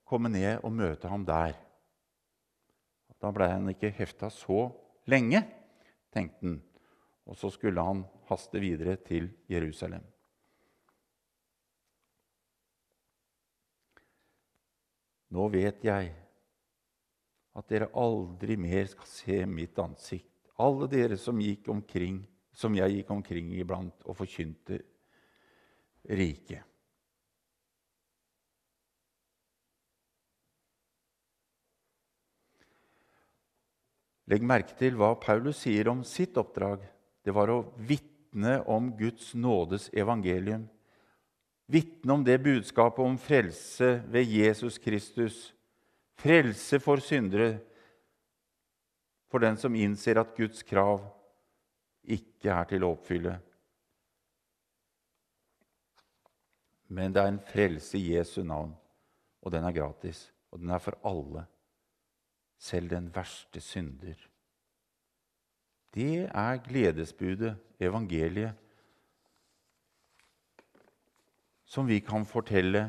komme 0.05 0.29
ned 0.29 0.61
og 0.63 0.73
møte 0.75 1.09
ham 1.09 1.25
der. 1.25 1.57
Da 3.21 3.29
ble 3.33 3.49
han 3.49 3.69
ikke 3.73 3.93
hefta 3.95 4.29
så 4.33 4.69
lenge, 5.09 5.43
tenkte 6.13 6.45
han. 6.45 6.57
Og 7.29 7.37
så 7.37 7.51
skulle 7.53 7.83
han 7.85 8.03
haste 8.27 8.59
videre 8.59 8.97
til 9.05 9.29
Jerusalem. 9.49 10.03
Nå 15.31 15.45
vet 15.53 15.85
jeg 15.87 16.09
at 17.55 17.67
dere 17.71 17.91
aldri 17.99 18.57
mer 18.59 18.89
skal 18.91 19.07
se 19.07 19.37
mitt 19.47 19.79
ansikt, 19.79 20.27
alle 20.59 20.87
dere 20.91 21.17
som, 21.19 21.39
gikk 21.39 21.69
omkring, 21.71 22.19
som 22.51 22.75
jeg 22.75 22.97
gikk 22.97 23.13
omkring 23.15 23.53
iblant 23.55 24.03
og 24.07 24.17
forkynte 24.19 24.81
riket. 26.11 26.67
Legg 34.31 34.45
merke 34.47 34.77
til 34.79 34.95
hva 34.95 35.11
Paulus 35.19 35.59
sier 35.65 35.89
om 35.91 36.05
sitt 36.07 36.37
oppdrag. 36.39 36.85
Det 37.19 37.33
var 37.35 37.51
å 37.51 37.65
vitne 37.75 38.61
om 38.63 38.93
Guds 38.95 39.33
nådes 39.35 39.89
evangelium. 39.91 40.63
Vitne 41.67 42.15
om 42.15 42.23
det 42.23 42.37
budskapet 42.43 43.03
om 43.03 43.17
frelse 43.19 43.97
ved 44.07 44.31
Jesus 44.31 44.79
Kristus. 44.79 45.51
Frelse 46.21 46.79
for 46.79 47.03
syndere, 47.03 47.57
for 49.31 49.43
den 49.43 49.59
som 49.59 49.75
innser 49.75 50.19
at 50.21 50.35
Guds 50.37 50.63
krav 50.63 51.03
ikke 52.03 52.51
er 52.55 52.67
til 52.71 52.83
å 52.85 52.95
oppfylle. 52.95 53.37
Men 56.91 57.11
det 57.15 57.23
er 57.23 57.31
en 57.31 57.45
frelse 57.51 57.99
i 57.99 58.11
Jesu 58.13 58.43
navn, 58.43 58.71
og 59.43 59.55
den 59.55 59.65
er 59.67 59.75
gratis, 59.75 60.29
og 60.51 60.59
den 60.63 60.71
er 60.75 60.83
for 60.83 60.99
alle 61.07 61.47
selv 62.61 62.89
den 62.89 63.09
verste 63.15 63.61
synder. 63.61 64.19
Det 65.93 66.29
er 66.29 66.59
gledesbudet, 66.63 67.55
evangeliet, 67.81 68.53
som 71.65 71.87
vi 71.87 71.99
kan 71.99 72.25
fortelle 72.27 72.83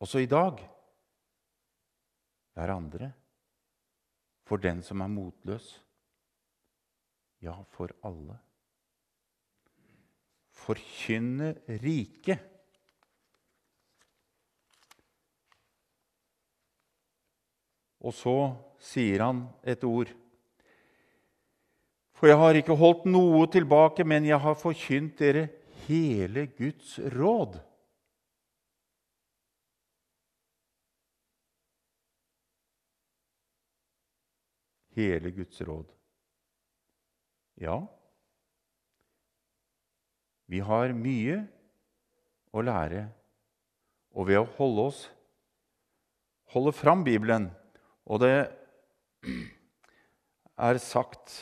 også 0.00 0.22
i 0.22 0.28
dag 0.30 0.60
hverandre. 2.54 3.12
For 4.44 4.60
den 4.60 4.82
som 4.82 5.00
er 5.00 5.08
motløs. 5.08 5.68
Ja, 7.42 7.54
for 7.72 7.88
alle. 8.04 8.36
Forkynne 10.52 11.54
riket. 11.82 12.51
Og 18.02 18.14
så 18.16 18.36
sier 18.82 19.22
han 19.22 19.44
et 19.62 19.84
ord. 19.86 20.10
For 22.18 22.30
jeg 22.30 22.38
har 22.38 22.58
ikke 22.58 22.78
holdt 22.78 23.06
noe 23.10 23.46
tilbake, 23.50 24.04
men 24.06 24.26
jeg 24.26 24.38
har 24.42 24.58
forkynt 24.58 25.18
dere 25.22 25.48
hele 25.86 26.46
Guds 26.58 26.98
råd. 27.14 27.58
Hele 34.92 35.32
Guds 35.34 35.62
råd. 35.64 35.88
Ja, 37.62 37.80
vi 40.52 40.60
har 40.60 40.92
mye 40.92 41.38
å 42.52 42.62
lære, 42.64 43.06
og 44.12 44.28
ved 44.28 44.40
å 44.42 44.48
holde 44.58 44.86
oss 44.90 45.02
holde 46.52 46.74
fram 46.76 47.04
Bibelen 47.06 47.48
og 48.06 48.20
det 48.20 48.34
er 50.58 50.78
sagt 50.78 51.38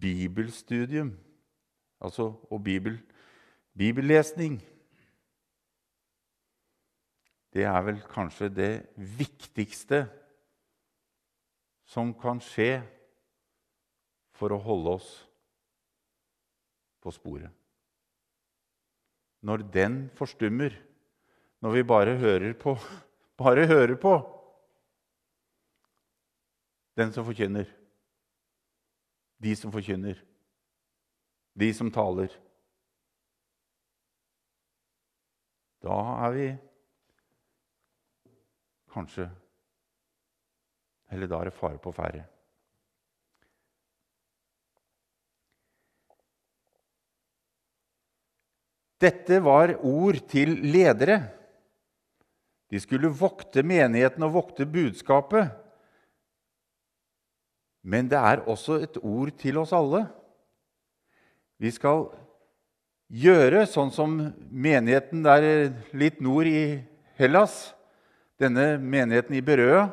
bibelstudium, 0.00 1.16
altså 2.00 2.32
og 2.50 2.64
bibel, 2.64 3.00
bibellesning 3.76 4.62
Det 7.56 7.64
er 7.64 7.80
vel 7.80 8.02
kanskje 8.04 8.50
det 8.52 8.72
viktigste 9.16 10.02
som 11.88 12.10
kan 12.20 12.36
skje 12.44 12.82
for 14.36 14.52
å 14.52 14.58
holde 14.60 14.92
oss 14.98 15.06
på 17.00 17.14
sporet. 17.16 17.48
Når 19.40 19.64
den 19.72 19.96
forstummer, 20.18 20.76
når 21.64 21.74
vi 21.74 21.82
bare 21.88 22.16
hører 22.20 22.54
på 22.60 22.76
bare 23.36 23.66
hører 23.68 23.98
på 24.00 24.14
den 26.96 27.12
som 27.12 27.26
forkynner. 27.26 27.68
De 29.36 29.52
som 29.56 29.72
forkynner. 29.72 30.16
De 31.52 31.68
som 31.76 31.90
taler. 31.92 32.32
Da 35.84 35.98
er 36.26 36.32
vi 36.36 36.46
kanskje 38.92 39.28
Eller 41.12 41.28
da 41.30 41.38
er 41.38 41.46
det 41.46 41.54
fare 41.54 41.78
på 41.78 41.92
ferde. 41.94 42.24
Dette 48.98 49.38
var 49.44 49.76
ord 49.86 50.18
til 50.26 50.56
ledere. 50.66 51.35
De 52.70 52.80
skulle 52.82 53.12
vokte 53.14 53.62
menigheten 53.62 54.24
og 54.26 54.34
vokte 54.34 54.66
budskapet. 54.66 55.52
Men 57.86 58.08
det 58.10 58.18
er 58.18 58.42
også 58.50 58.80
et 58.82 58.98
ord 58.98 59.30
til 59.38 59.60
oss 59.62 59.74
alle. 59.76 60.02
Vi 61.62 61.70
skal 61.70 62.08
gjøre 63.06 63.62
sånn 63.70 63.92
som 63.94 64.16
menigheten 64.50 65.22
der 65.24 65.70
litt 65.94 66.18
nord 66.24 66.50
i 66.50 66.82
Hellas, 67.16 67.70
denne 68.36 68.74
menigheten 68.82 69.38
i 69.38 69.44
Berøa, 69.44 69.86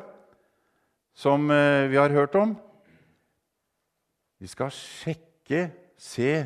som 1.14 1.46
eh, 1.54 1.86
vi 1.88 1.96
har 1.96 2.12
hørt 2.12 2.34
om. 2.36 2.56
Vi 4.42 4.50
skal 4.50 4.74
sjekke, 4.74 5.70
se 5.96 6.42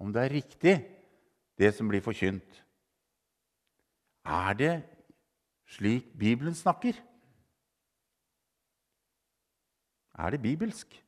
om 0.00 0.10
det 0.14 0.24
er 0.24 0.32
riktig, 0.32 0.74
det 1.60 1.70
som 1.76 1.90
blir 1.90 2.02
forkynt. 2.02 2.62
Er 4.24 4.56
det 4.58 4.72
slik 5.68 6.08
Bibelen 6.18 6.54
snakker? 6.54 6.96
Er 10.18 10.34
det 10.34 10.42
bibelsk? 10.42 11.04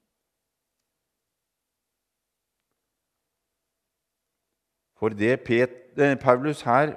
For 5.01 5.09
det 5.09 5.41
eh, 5.49 6.17
Paulus 6.21 6.61
her 6.63 6.93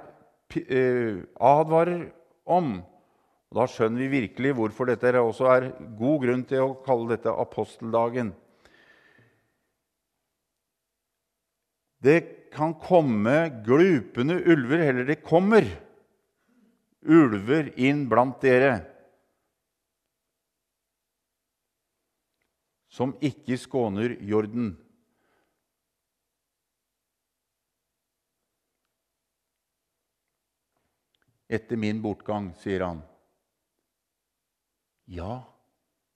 eh, 0.56 1.24
advarer 1.40 2.10
om. 2.44 2.82
Og 3.50 3.58
da 3.58 3.66
skjønner 3.70 4.04
vi 4.04 4.20
virkelig 4.20 4.52
hvorfor 4.58 4.90
dette 4.90 5.14
også 5.18 5.48
er 5.48 5.70
god 5.98 6.18
grunn 6.26 6.44
til 6.44 6.66
å 6.66 6.74
kalle 6.84 7.14
dette 7.14 7.32
aposteldagen. 7.32 8.34
Det 12.04 12.50
kan 12.52 12.76
komme 12.76 13.48
glupende 13.64 14.36
ulver, 14.44 14.84
eller 14.90 15.08
det 15.08 15.22
kommer 15.24 15.64
ulver 17.04 17.72
inn 17.80 18.06
blant 18.08 18.40
dere 18.42 18.78
som 22.94 23.14
ikke 23.24 23.56
skåner 23.58 24.14
jorden. 24.22 24.74
Etter 31.50 31.78
min 31.78 31.98
bortgang, 32.02 32.52
sier 32.62 32.86
han. 32.86 33.02
Ja, 35.10 35.42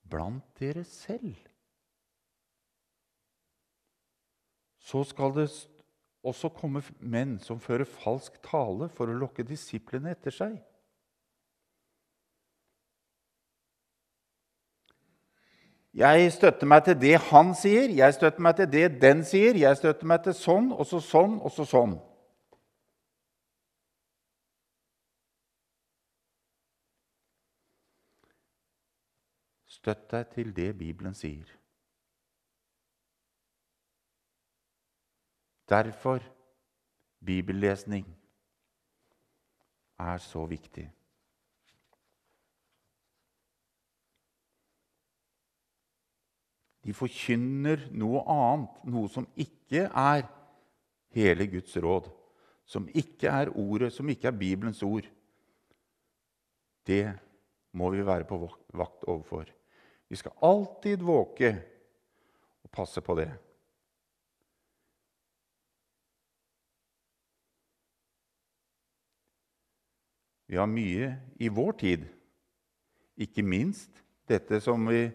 blant 0.06 0.46
dere 0.60 0.86
selv. 0.86 1.34
Så 4.78 5.02
skal 5.04 5.34
det 5.36 5.50
også 6.24 6.48
komme 6.54 6.80
menn 7.02 7.36
som 7.42 7.60
fører 7.60 7.90
falsk 7.90 8.38
tale 8.46 8.88
for 8.94 9.10
å 9.10 9.18
lokke 9.18 9.44
disiplene 9.46 10.14
etter 10.14 10.34
seg. 10.34 10.56
Jeg 15.98 16.32
støtter 16.32 16.66
meg 16.70 16.84
til 16.86 16.94
det 17.00 17.16
han 17.30 17.48
sier, 17.58 17.90
jeg 17.90 18.14
støtter 18.14 18.42
meg 18.44 18.54
til 18.56 18.68
det 18.70 19.00
den 19.02 19.24
sier. 19.26 19.56
Jeg 19.58 19.76
støtter 19.80 20.06
meg 20.06 20.22
til 20.22 20.34
sånn, 20.38 20.68
og 20.70 20.86
så 20.86 21.00
sånn, 21.02 21.40
og 21.42 21.50
så 21.50 21.64
sånn. 21.66 21.96
Støtt 29.66 30.04
deg 30.12 30.30
til 30.36 30.52
det 30.54 30.68
Bibelen 30.78 31.16
sier. 31.18 31.50
Derfor 35.68 36.22
bibellesning 37.26 38.06
er 39.98 40.22
så 40.22 40.46
viktig. 40.46 40.86
De 46.88 46.94
forkynner 46.96 47.82
noe 48.00 48.22
annet, 48.32 48.76
noe 48.88 49.10
som 49.12 49.26
ikke 49.36 49.82
er 49.92 50.22
hele 51.12 51.44
Guds 51.52 51.74
råd, 51.84 52.06
som 52.64 52.86
ikke 52.96 53.28
er 53.28 53.50
ordet, 53.52 53.90
som 53.92 54.08
ikke 54.08 54.30
er 54.30 54.38
Bibelens 54.40 54.80
ord. 54.86 55.04
Det 56.88 57.04
må 57.76 57.90
vi 57.92 58.06
være 58.08 58.24
på 58.24 58.40
vakt 58.40 59.04
overfor. 59.04 59.52
Vi 60.08 60.16
skal 60.16 60.40
alltid 60.48 61.04
våke 61.04 61.52
og 62.64 62.72
passe 62.72 63.04
på 63.04 63.18
det. 63.20 63.28
Vi 70.48 70.56
har 70.56 70.72
mye 70.72 71.12
i 71.36 71.52
vår 71.52 71.80
tid, 71.84 72.08
ikke 73.20 73.44
minst 73.44 74.06
dette 74.24 74.64
som 74.64 74.88
vi 74.88 75.10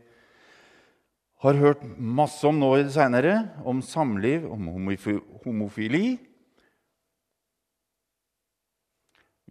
har 1.43 1.59
hørt 1.59 1.81
masse 1.99 2.47
om 2.47 2.55
nå 2.59 2.69
i 2.77 2.85
det 2.85 2.93
seinere, 2.95 3.33
om 3.67 3.81
samliv, 3.83 4.45
om 4.47 4.69
homofili. 5.43 6.15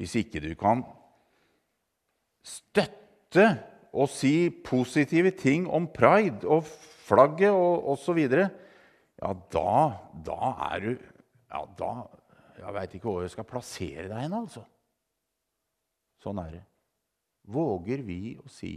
Hvis 0.00 0.16
ikke 0.22 0.40
du 0.40 0.54
kan 0.58 0.80
støtte 2.42 3.44
og 3.92 4.08
si 4.08 4.48
positive 4.64 5.34
ting 5.36 5.68
om 5.68 5.90
pride 5.92 6.48
og 6.48 6.64
flagget 7.04 7.52
og 7.52 7.92
osv., 7.92 8.24
ja, 8.24 9.30
da, 9.52 9.72
da 10.26 10.52
er 10.72 10.82
du 10.82 10.92
Ja, 11.52 11.60
da 11.78 11.90
Jeg 12.56 12.74
veit 12.74 12.94
ikke 12.96 13.10
hvor 13.10 13.20
jeg 13.22 13.30
skal 13.34 13.46
plassere 13.46 14.08
deg 14.08 14.18
hen, 14.24 14.32
altså. 14.32 14.62
Sånn 16.22 16.40
er 16.40 16.50
det. 16.56 16.62
Våger 17.52 18.00
vi 18.06 18.38
å 18.40 18.48
si 18.50 18.72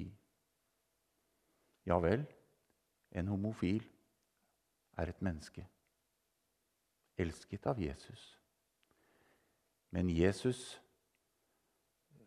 ja 1.85 1.99
vel, 2.01 2.25
en 3.15 3.27
homofil 3.31 3.83
er 4.97 5.11
et 5.11 5.21
menneske, 5.23 5.63
elsket 7.17 7.67
av 7.71 7.79
Jesus. 7.79 8.25
Men 9.95 10.09
Jesus, 10.11 10.81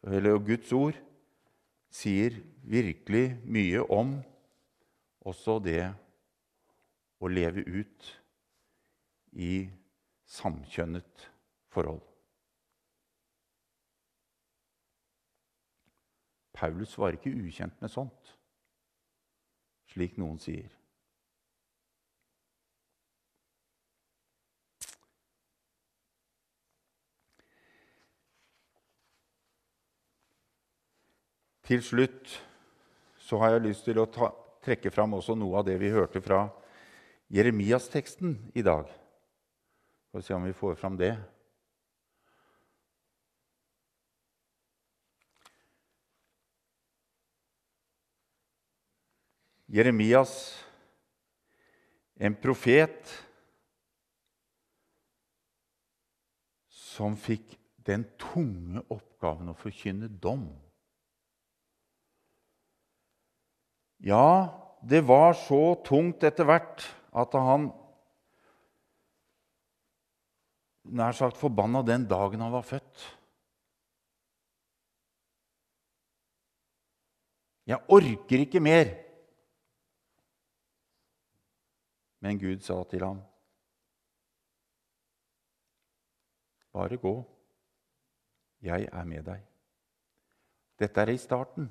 eller 0.02 0.38
Guds 0.40 0.72
ord, 0.72 0.96
sier 1.92 2.36
virkelig 2.64 3.38
mye 3.44 3.82
om 3.92 4.18
også 5.28 5.58
det 5.64 5.82
å 7.20 7.28
leve 7.28 7.64
ut 7.64 8.08
i 9.32 9.68
samkjønnet 10.28 11.28
forhold. 11.72 12.04
Paulus 16.58 16.96
var 16.98 17.14
ikke 17.14 17.30
ukjent 17.30 17.76
med 17.80 17.92
sånt, 17.92 18.34
slik 19.92 20.16
noen 20.18 20.40
sier. 20.42 20.77
Til 31.68 31.82
slutt 31.84 32.30
så 33.20 33.36
har 33.42 33.50
jeg 33.52 33.66
lyst 33.66 33.84
til 33.84 33.98
å 34.00 34.06
ta, 34.08 34.30
trekke 34.64 34.88
fram 34.88 35.18
også 35.18 35.34
noe 35.36 35.60
av 35.60 35.66
det 35.68 35.74
vi 35.76 35.90
hørte 35.92 36.22
fra 36.24 36.46
Jeremias-teksten 37.28 38.38
i 38.56 38.62
dag. 38.64 38.88
Får 40.08 40.24
se 40.24 40.32
om 40.32 40.46
vi 40.48 40.54
får 40.56 40.78
fram 40.80 40.96
det. 40.96 41.12
Jeremias, 49.68 50.32
en 52.16 52.32
profet 52.40 53.12
som 56.72 57.12
fikk 57.20 57.52
den 57.84 58.06
tunge 58.16 58.80
oppgaven 58.88 59.52
å 59.52 59.58
forkynne 59.60 60.08
dom. 60.08 60.48
Ja, 63.98 64.54
det 64.82 65.02
var 65.06 65.34
så 65.34 65.74
tungt 65.86 66.22
etter 66.22 66.46
hvert 66.46 66.84
at 67.18 67.34
han 67.34 67.70
nær 70.88 71.16
sagt 71.16 71.36
forbanna 71.36 71.82
den 71.82 72.06
dagen 72.08 72.40
han 72.40 72.54
var 72.54 72.66
født. 72.66 73.06
Jeg 77.68 77.84
orker 77.92 78.44
ikke 78.46 78.62
mer. 78.64 78.94
Men 82.24 82.38
Gud 82.40 82.62
sa 82.64 82.82
til 82.84 83.04
ham, 83.04 83.20
'Bare 86.72 86.96
gå. 86.96 87.24
Jeg 88.62 88.88
er 88.92 89.04
med 89.04 89.22
deg.' 89.22 89.46
Dette 90.78 91.00
er 91.00 91.08
i 91.08 91.16
starten. 91.16 91.70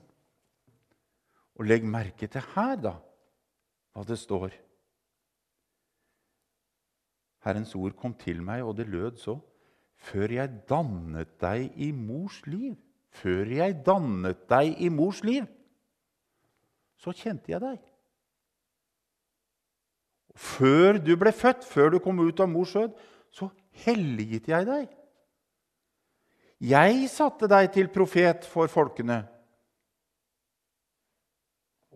Og 1.58 1.66
legg 1.66 1.86
merke 1.86 2.30
til 2.30 2.44
her, 2.54 2.76
da, 2.78 2.94
hva 3.94 4.06
det 4.06 4.20
står. 4.22 4.54
Herrens 7.46 7.74
ord 7.78 7.96
kom 7.98 8.14
til 8.20 8.42
meg, 8.46 8.64
og 8.66 8.76
det 8.78 8.88
lød 8.92 9.18
så. 9.22 9.38
Før 9.98 10.34
jeg 10.36 10.54
dannet 10.70 11.38
deg 11.42 11.72
i 11.82 11.92
mors 11.96 12.40
liv, 12.46 12.76
før 13.18 13.50
jeg 13.50 13.80
dannet 13.86 14.44
deg 14.50 14.82
i 14.84 14.90
mors 14.94 15.24
liv, 15.26 15.48
så 16.98 17.14
kjente 17.16 17.52
jeg 17.54 17.62
deg. 17.64 17.80
Før 20.38 21.00
du 21.02 21.16
ble 21.18 21.34
født, 21.34 21.66
før 21.66 21.96
du 21.96 22.00
kom 22.04 22.20
ut 22.22 22.40
av 22.44 22.50
mors 22.52 22.76
skjød, 22.76 22.94
så 23.34 23.50
helliget 23.86 24.50
jeg 24.52 24.68
deg. 24.70 24.86
Jeg 26.62 27.10
satte 27.10 27.50
deg 27.50 27.72
til 27.74 27.90
profet 27.94 28.46
for 28.50 28.70
folkene. 28.70 29.24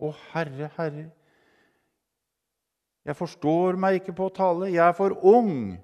Å, 0.02 0.10
Herre, 0.32 0.70
Herre, 0.76 1.04
jeg 3.02 3.18
forstår 3.18 3.78
meg 3.82 4.00
ikke 4.00 4.14
på 4.14 4.28
å 4.28 4.34
tale, 4.34 4.70
jeg 4.70 4.82
er 4.82 4.94
for 4.94 5.14
ung, 5.26 5.74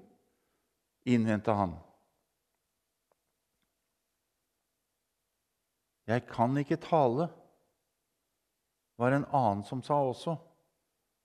innvendte 1.07 1.55
han. 1.55 1.75
Jeg 6.09 6.23
kan 6.31 6.55
ikke 6.57 6.79
tale, 6.81 7.27
var 8.99 9.15
en 9.15 9.27
annen 9.35 9.63
som 9.67 9.83
sa 9.85 9.99
også, 10.03 10.35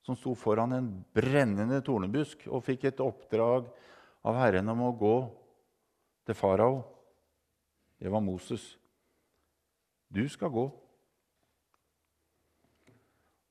som 0.05 0.17
sto 0.19 0.35
foran 0.37 0.75
en 0.75 0.89
brennende 1.15 1.79
tornebusk 1.83 2.45
og 2.51 2.63
fikk 2.67 2.85
et 2.91 3.01
oppdrag 3.03 3.71
av 4.27 4.37
Herren 4.37 4.69
om 4.71 4.83
å 4.85 4.93
gå 4.95 5.15
til 6.27 6.37
farao. 6.37 6.83
Det 7.97 8.11
var 8.11 8.21
Moses. 8.21 8.75
Du 10.13 10.21
skal 10.29 10.53
gå. 10.53 10.67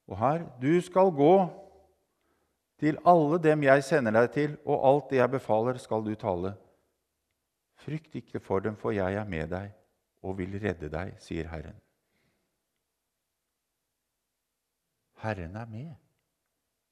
Og 0.06 0.18
her 0.18 0.44
Du 0.60 0.80
skal 0.80 1.10
gå 1.10 1.36
til 2.78 2.98
alle 3.06 3.38
dem 3.42 3.62
jeg 3.62 3.84
sender 3.84 4.12
deg 4.12 4.30
til, 4.34 4.56
og 4.66 4.88
alt 4.88 5.10
det 5.10 5.20
jeg 5.20 5.30
befaler, 5.30 5.78
skal 5.78 6.04
du 6.04 6.14
tale. 6.14 6.54
Frykt 7.84 8.14
ikke 8.14 8.40
for 8.40 8.58
dem, 8.64 8.76
for 8.76 8.90
jeg 8.90 9.14
er 9.14 9.28
med 9.28 9.48
deg 9.52 9.72
og 10.24 10.38
vil 10.38 10.58
redde 10.60 10.88
deg, 10.92 11.14
sier 11.20 11.48
Herren. 11.48 11.76
Herren 15.24 15.56
er 15.56 15.66
med, 15.66 15.94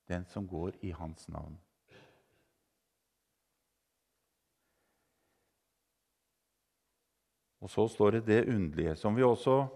den 0.09 0.25
som 0.29 0.48
går 0.48 0.77
i 0.81 0.92
Hans 0.96 1.29
navn. 1.29 1.59
Og 7.62 7.70
så 7.70 7.87
står 7.88 8.11
det 8.11 8.27
det 8.27 8.40
underlige, 8.48 8.96
som 8.96 9.16
vi 9.16 9.22
også 9.22 9.66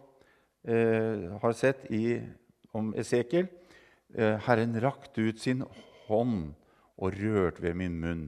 eh, 0.65 1.37
har 1.41 1.53
sett 1.53 1.85
i, 1.95 2.19
om 2.77 2.93
Esekiel. 2.99 3.49
Eh, 4.15 4.37
Herren 4.47 4.77
rakte 4.81 5.29
ut 5.29 5.41
sin 5.43 5.65
hånd 6.07 6.55
og 6.97 7.17
rørte 7.21 7.63
ved 7.65 7.75
min 7.75 8.01
munn. 8.01 8.27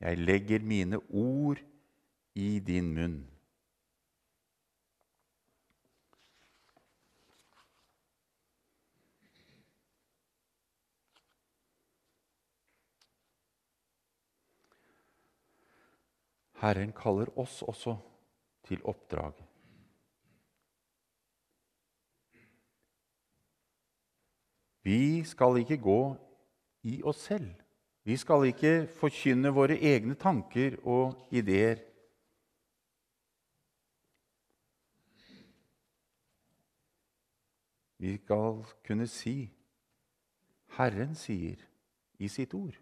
Jeg 0.00 0.18
legger 0.18 0.64
mine 0.64 1.00
ord 1.08 1.60
i 2.34 2.58
din 2.64 2.94
munn. 2.96 3.20
Herren 16.60 16.92
kaller 16.92 17.30
oss 17.40 17.62
også 17.64 17.96
til 18.68 18.82
oppdrag. 18.84 19.49
Vi 24.82 25.24
skal 25.24 25.60
ikke 25.60 25.76
gå 25.76 26.02
i 26.82 27.02
oss 27.04 27.26
selv. 27.28 27.50
Vi 28.04 28.16
skal 28.16 28.46
ikke 28.48 28.86
forkynne 28.96 29.52
våre 29.52 29.76
egne 29.76 30.14
tanker 30.14 30.78
og 30.88 31.28
ideer. 31.30 31.82
Vi 38.00 38.16
skal 38.16 38.62
kunne 38.86 39.06
si 39.06 39.50
Herren 40.78 41.12
sier 41.14 41.60
i 42.18 42.28
sitt 42.32 42.54
ord. 42.56 42.78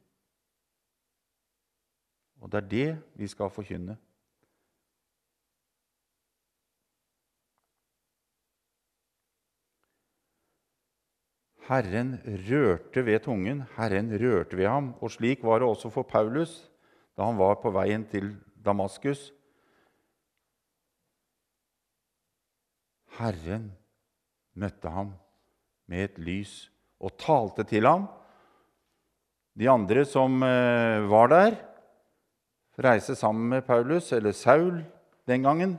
Og 2.38 2.52
det 2.52 2.60
er 2.62 2.68
det 2.70 2.90
vi 3.18 3.26
skal 3.26 3.50
forkynne. 3.50 3.96
Herren 11.68 12.14
rørte 12.24 13.02
ved 13.04 13.20
tungen, 13.26 13.60
Herren 13.76 14.08
rørte 14.16 14.56
ved 14.56 14.68
ham. 14.70 14.94
Og 15.04 15.12
slik 15.12 15.42
var 15.44 15.60
det 15.60 15.68
også 15.68 15.90
for 15.92 16.06
Paulus 16.08 16.62
da 17.18 17.26
han 17.26 17.36
var 17.36 17.58
på 17.58 17.72
veien 17.74 18.04
til 18.06 18.30
Damaskus. 18.64 19.32
Herren 23.18 23.72
møtte 24.54 24.92
ham 24.94 25.10
med 25.90 26.04
et 26.06 26.20
lys 26.22 26.68
og 27.02 27.16
talte 27.18 27.66
til 27.66 27.88
ham. 27.88 28.06
De 29.58 29.66
andre 29.68 30.04
som 30.06 30.38
eh, 30.46 31.02
var 31.10 31.28
der, 31.32 31.58
reiste 32.78 33.16
sammen 33.18 33.48
med 33.50 33.66
Paulus, 33.66 34.12
eller 34.12 34.32
Saul 34.32 34.84
den 35.26 35.42
gangen. 35.42 35.74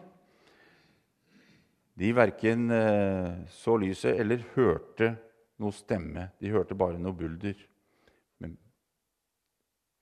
De 1.96 2.12
verken 2.16 2.68
eh, 2.72 3.48
så 3.48 3.78
lyset 3.80 4.20
eller 4.20 4.44
hørte 4.58 5.16
noe 5.60 5.76
stemme. 5.76 6.30
De 6.40 6.52
hørte 6.54 6.78
bare 6.78 7.00
noe 7.02 7.16
bulder. 7.16 7.58
Men 8.40 8.58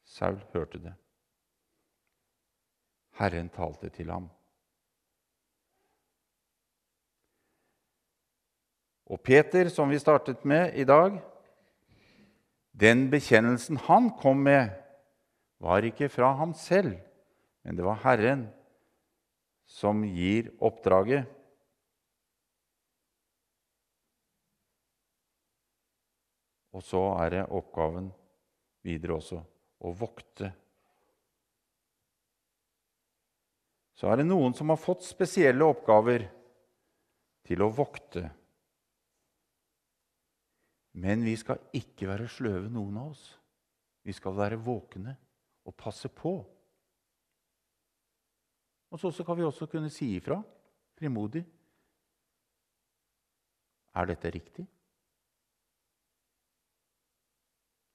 Saul 0.07 0.39
hørte 0.53 0.81
det. 0.83 0.93
Herren 3.17 3.49
talte 3.49 3.89
til 3.93 4.11
ham. 4.13 4.29
Og 9.07 9.21
Peter, 9.23 9.69
som 9.71 9.89
vi 9.89 9.99
startet 9.99 10.43
med 10.45 10.75
i 10.75 10.83
dag, 10.83 11.15
den 12.77 13.07
bekjennelsen 13.09 13.79
han 13.87 14.11
kom 14.19 14.43
med, 14.43 14.69
var 15.63 15.85
ikke 15.87 16.09
fra 16.11 16.33
ham 16.37 16.51
selv, 16.53 16.97
men 17.63 17.77
det 17.77 17.85
var 17.87 18.01
Herren 18.03 18.45
som 19.67 20.03
gir 20.05 20.51
oppdraget. 20.61 21.25
Og 26.77 26.85
så 26.85 27.01
er 27.23 27.33
det 27.33 27.45
oppgaven 27.57 28.11
videre 28.85 29.17
også 29.17 29.39
å 29.81 29.93
vokte. 29.97 30.51
Så 33.97 34.11
er 34.11 34.19
det 34.19 34.27
noen 34.27 34.53
som 34.53 34.69
har 34.69 34.77
fått 34.77 35.07
spesielle 35.07 35.65
oppgaver 35.65 36.27
til 37.47 37.63
å 37.65 37.71
vokte. 37.73 38.27
Men 41.01 41.25
vi 41.25 41.33
skal 41.37 41.65
ikke 41.77 42.09
være 42.11 42.29
sløve, 42.29 42.69
noen 42.69 43.01
av 43.01 43.09
oss. 43.15 43.25
Vi 44.05 44.13
skal 44.13 44.37
være 44.37 44.61
våkne 44.61 45.17
og 45.65 45.75
passe 45.77 46.13
på. 46.13 46.37
Og 48.87 49.01
så 49.01 49.25
kan 49.25 49.37
vi 49.37 49.45
også 49.45 49.67
kunne 49.71 49.89
si 49.93 50.13
ifra 50.15 50.37
frimodig. 50.97 51.41
Er 53.97 54.13
dette 54.13 54.31
riktig? 54.31 54.63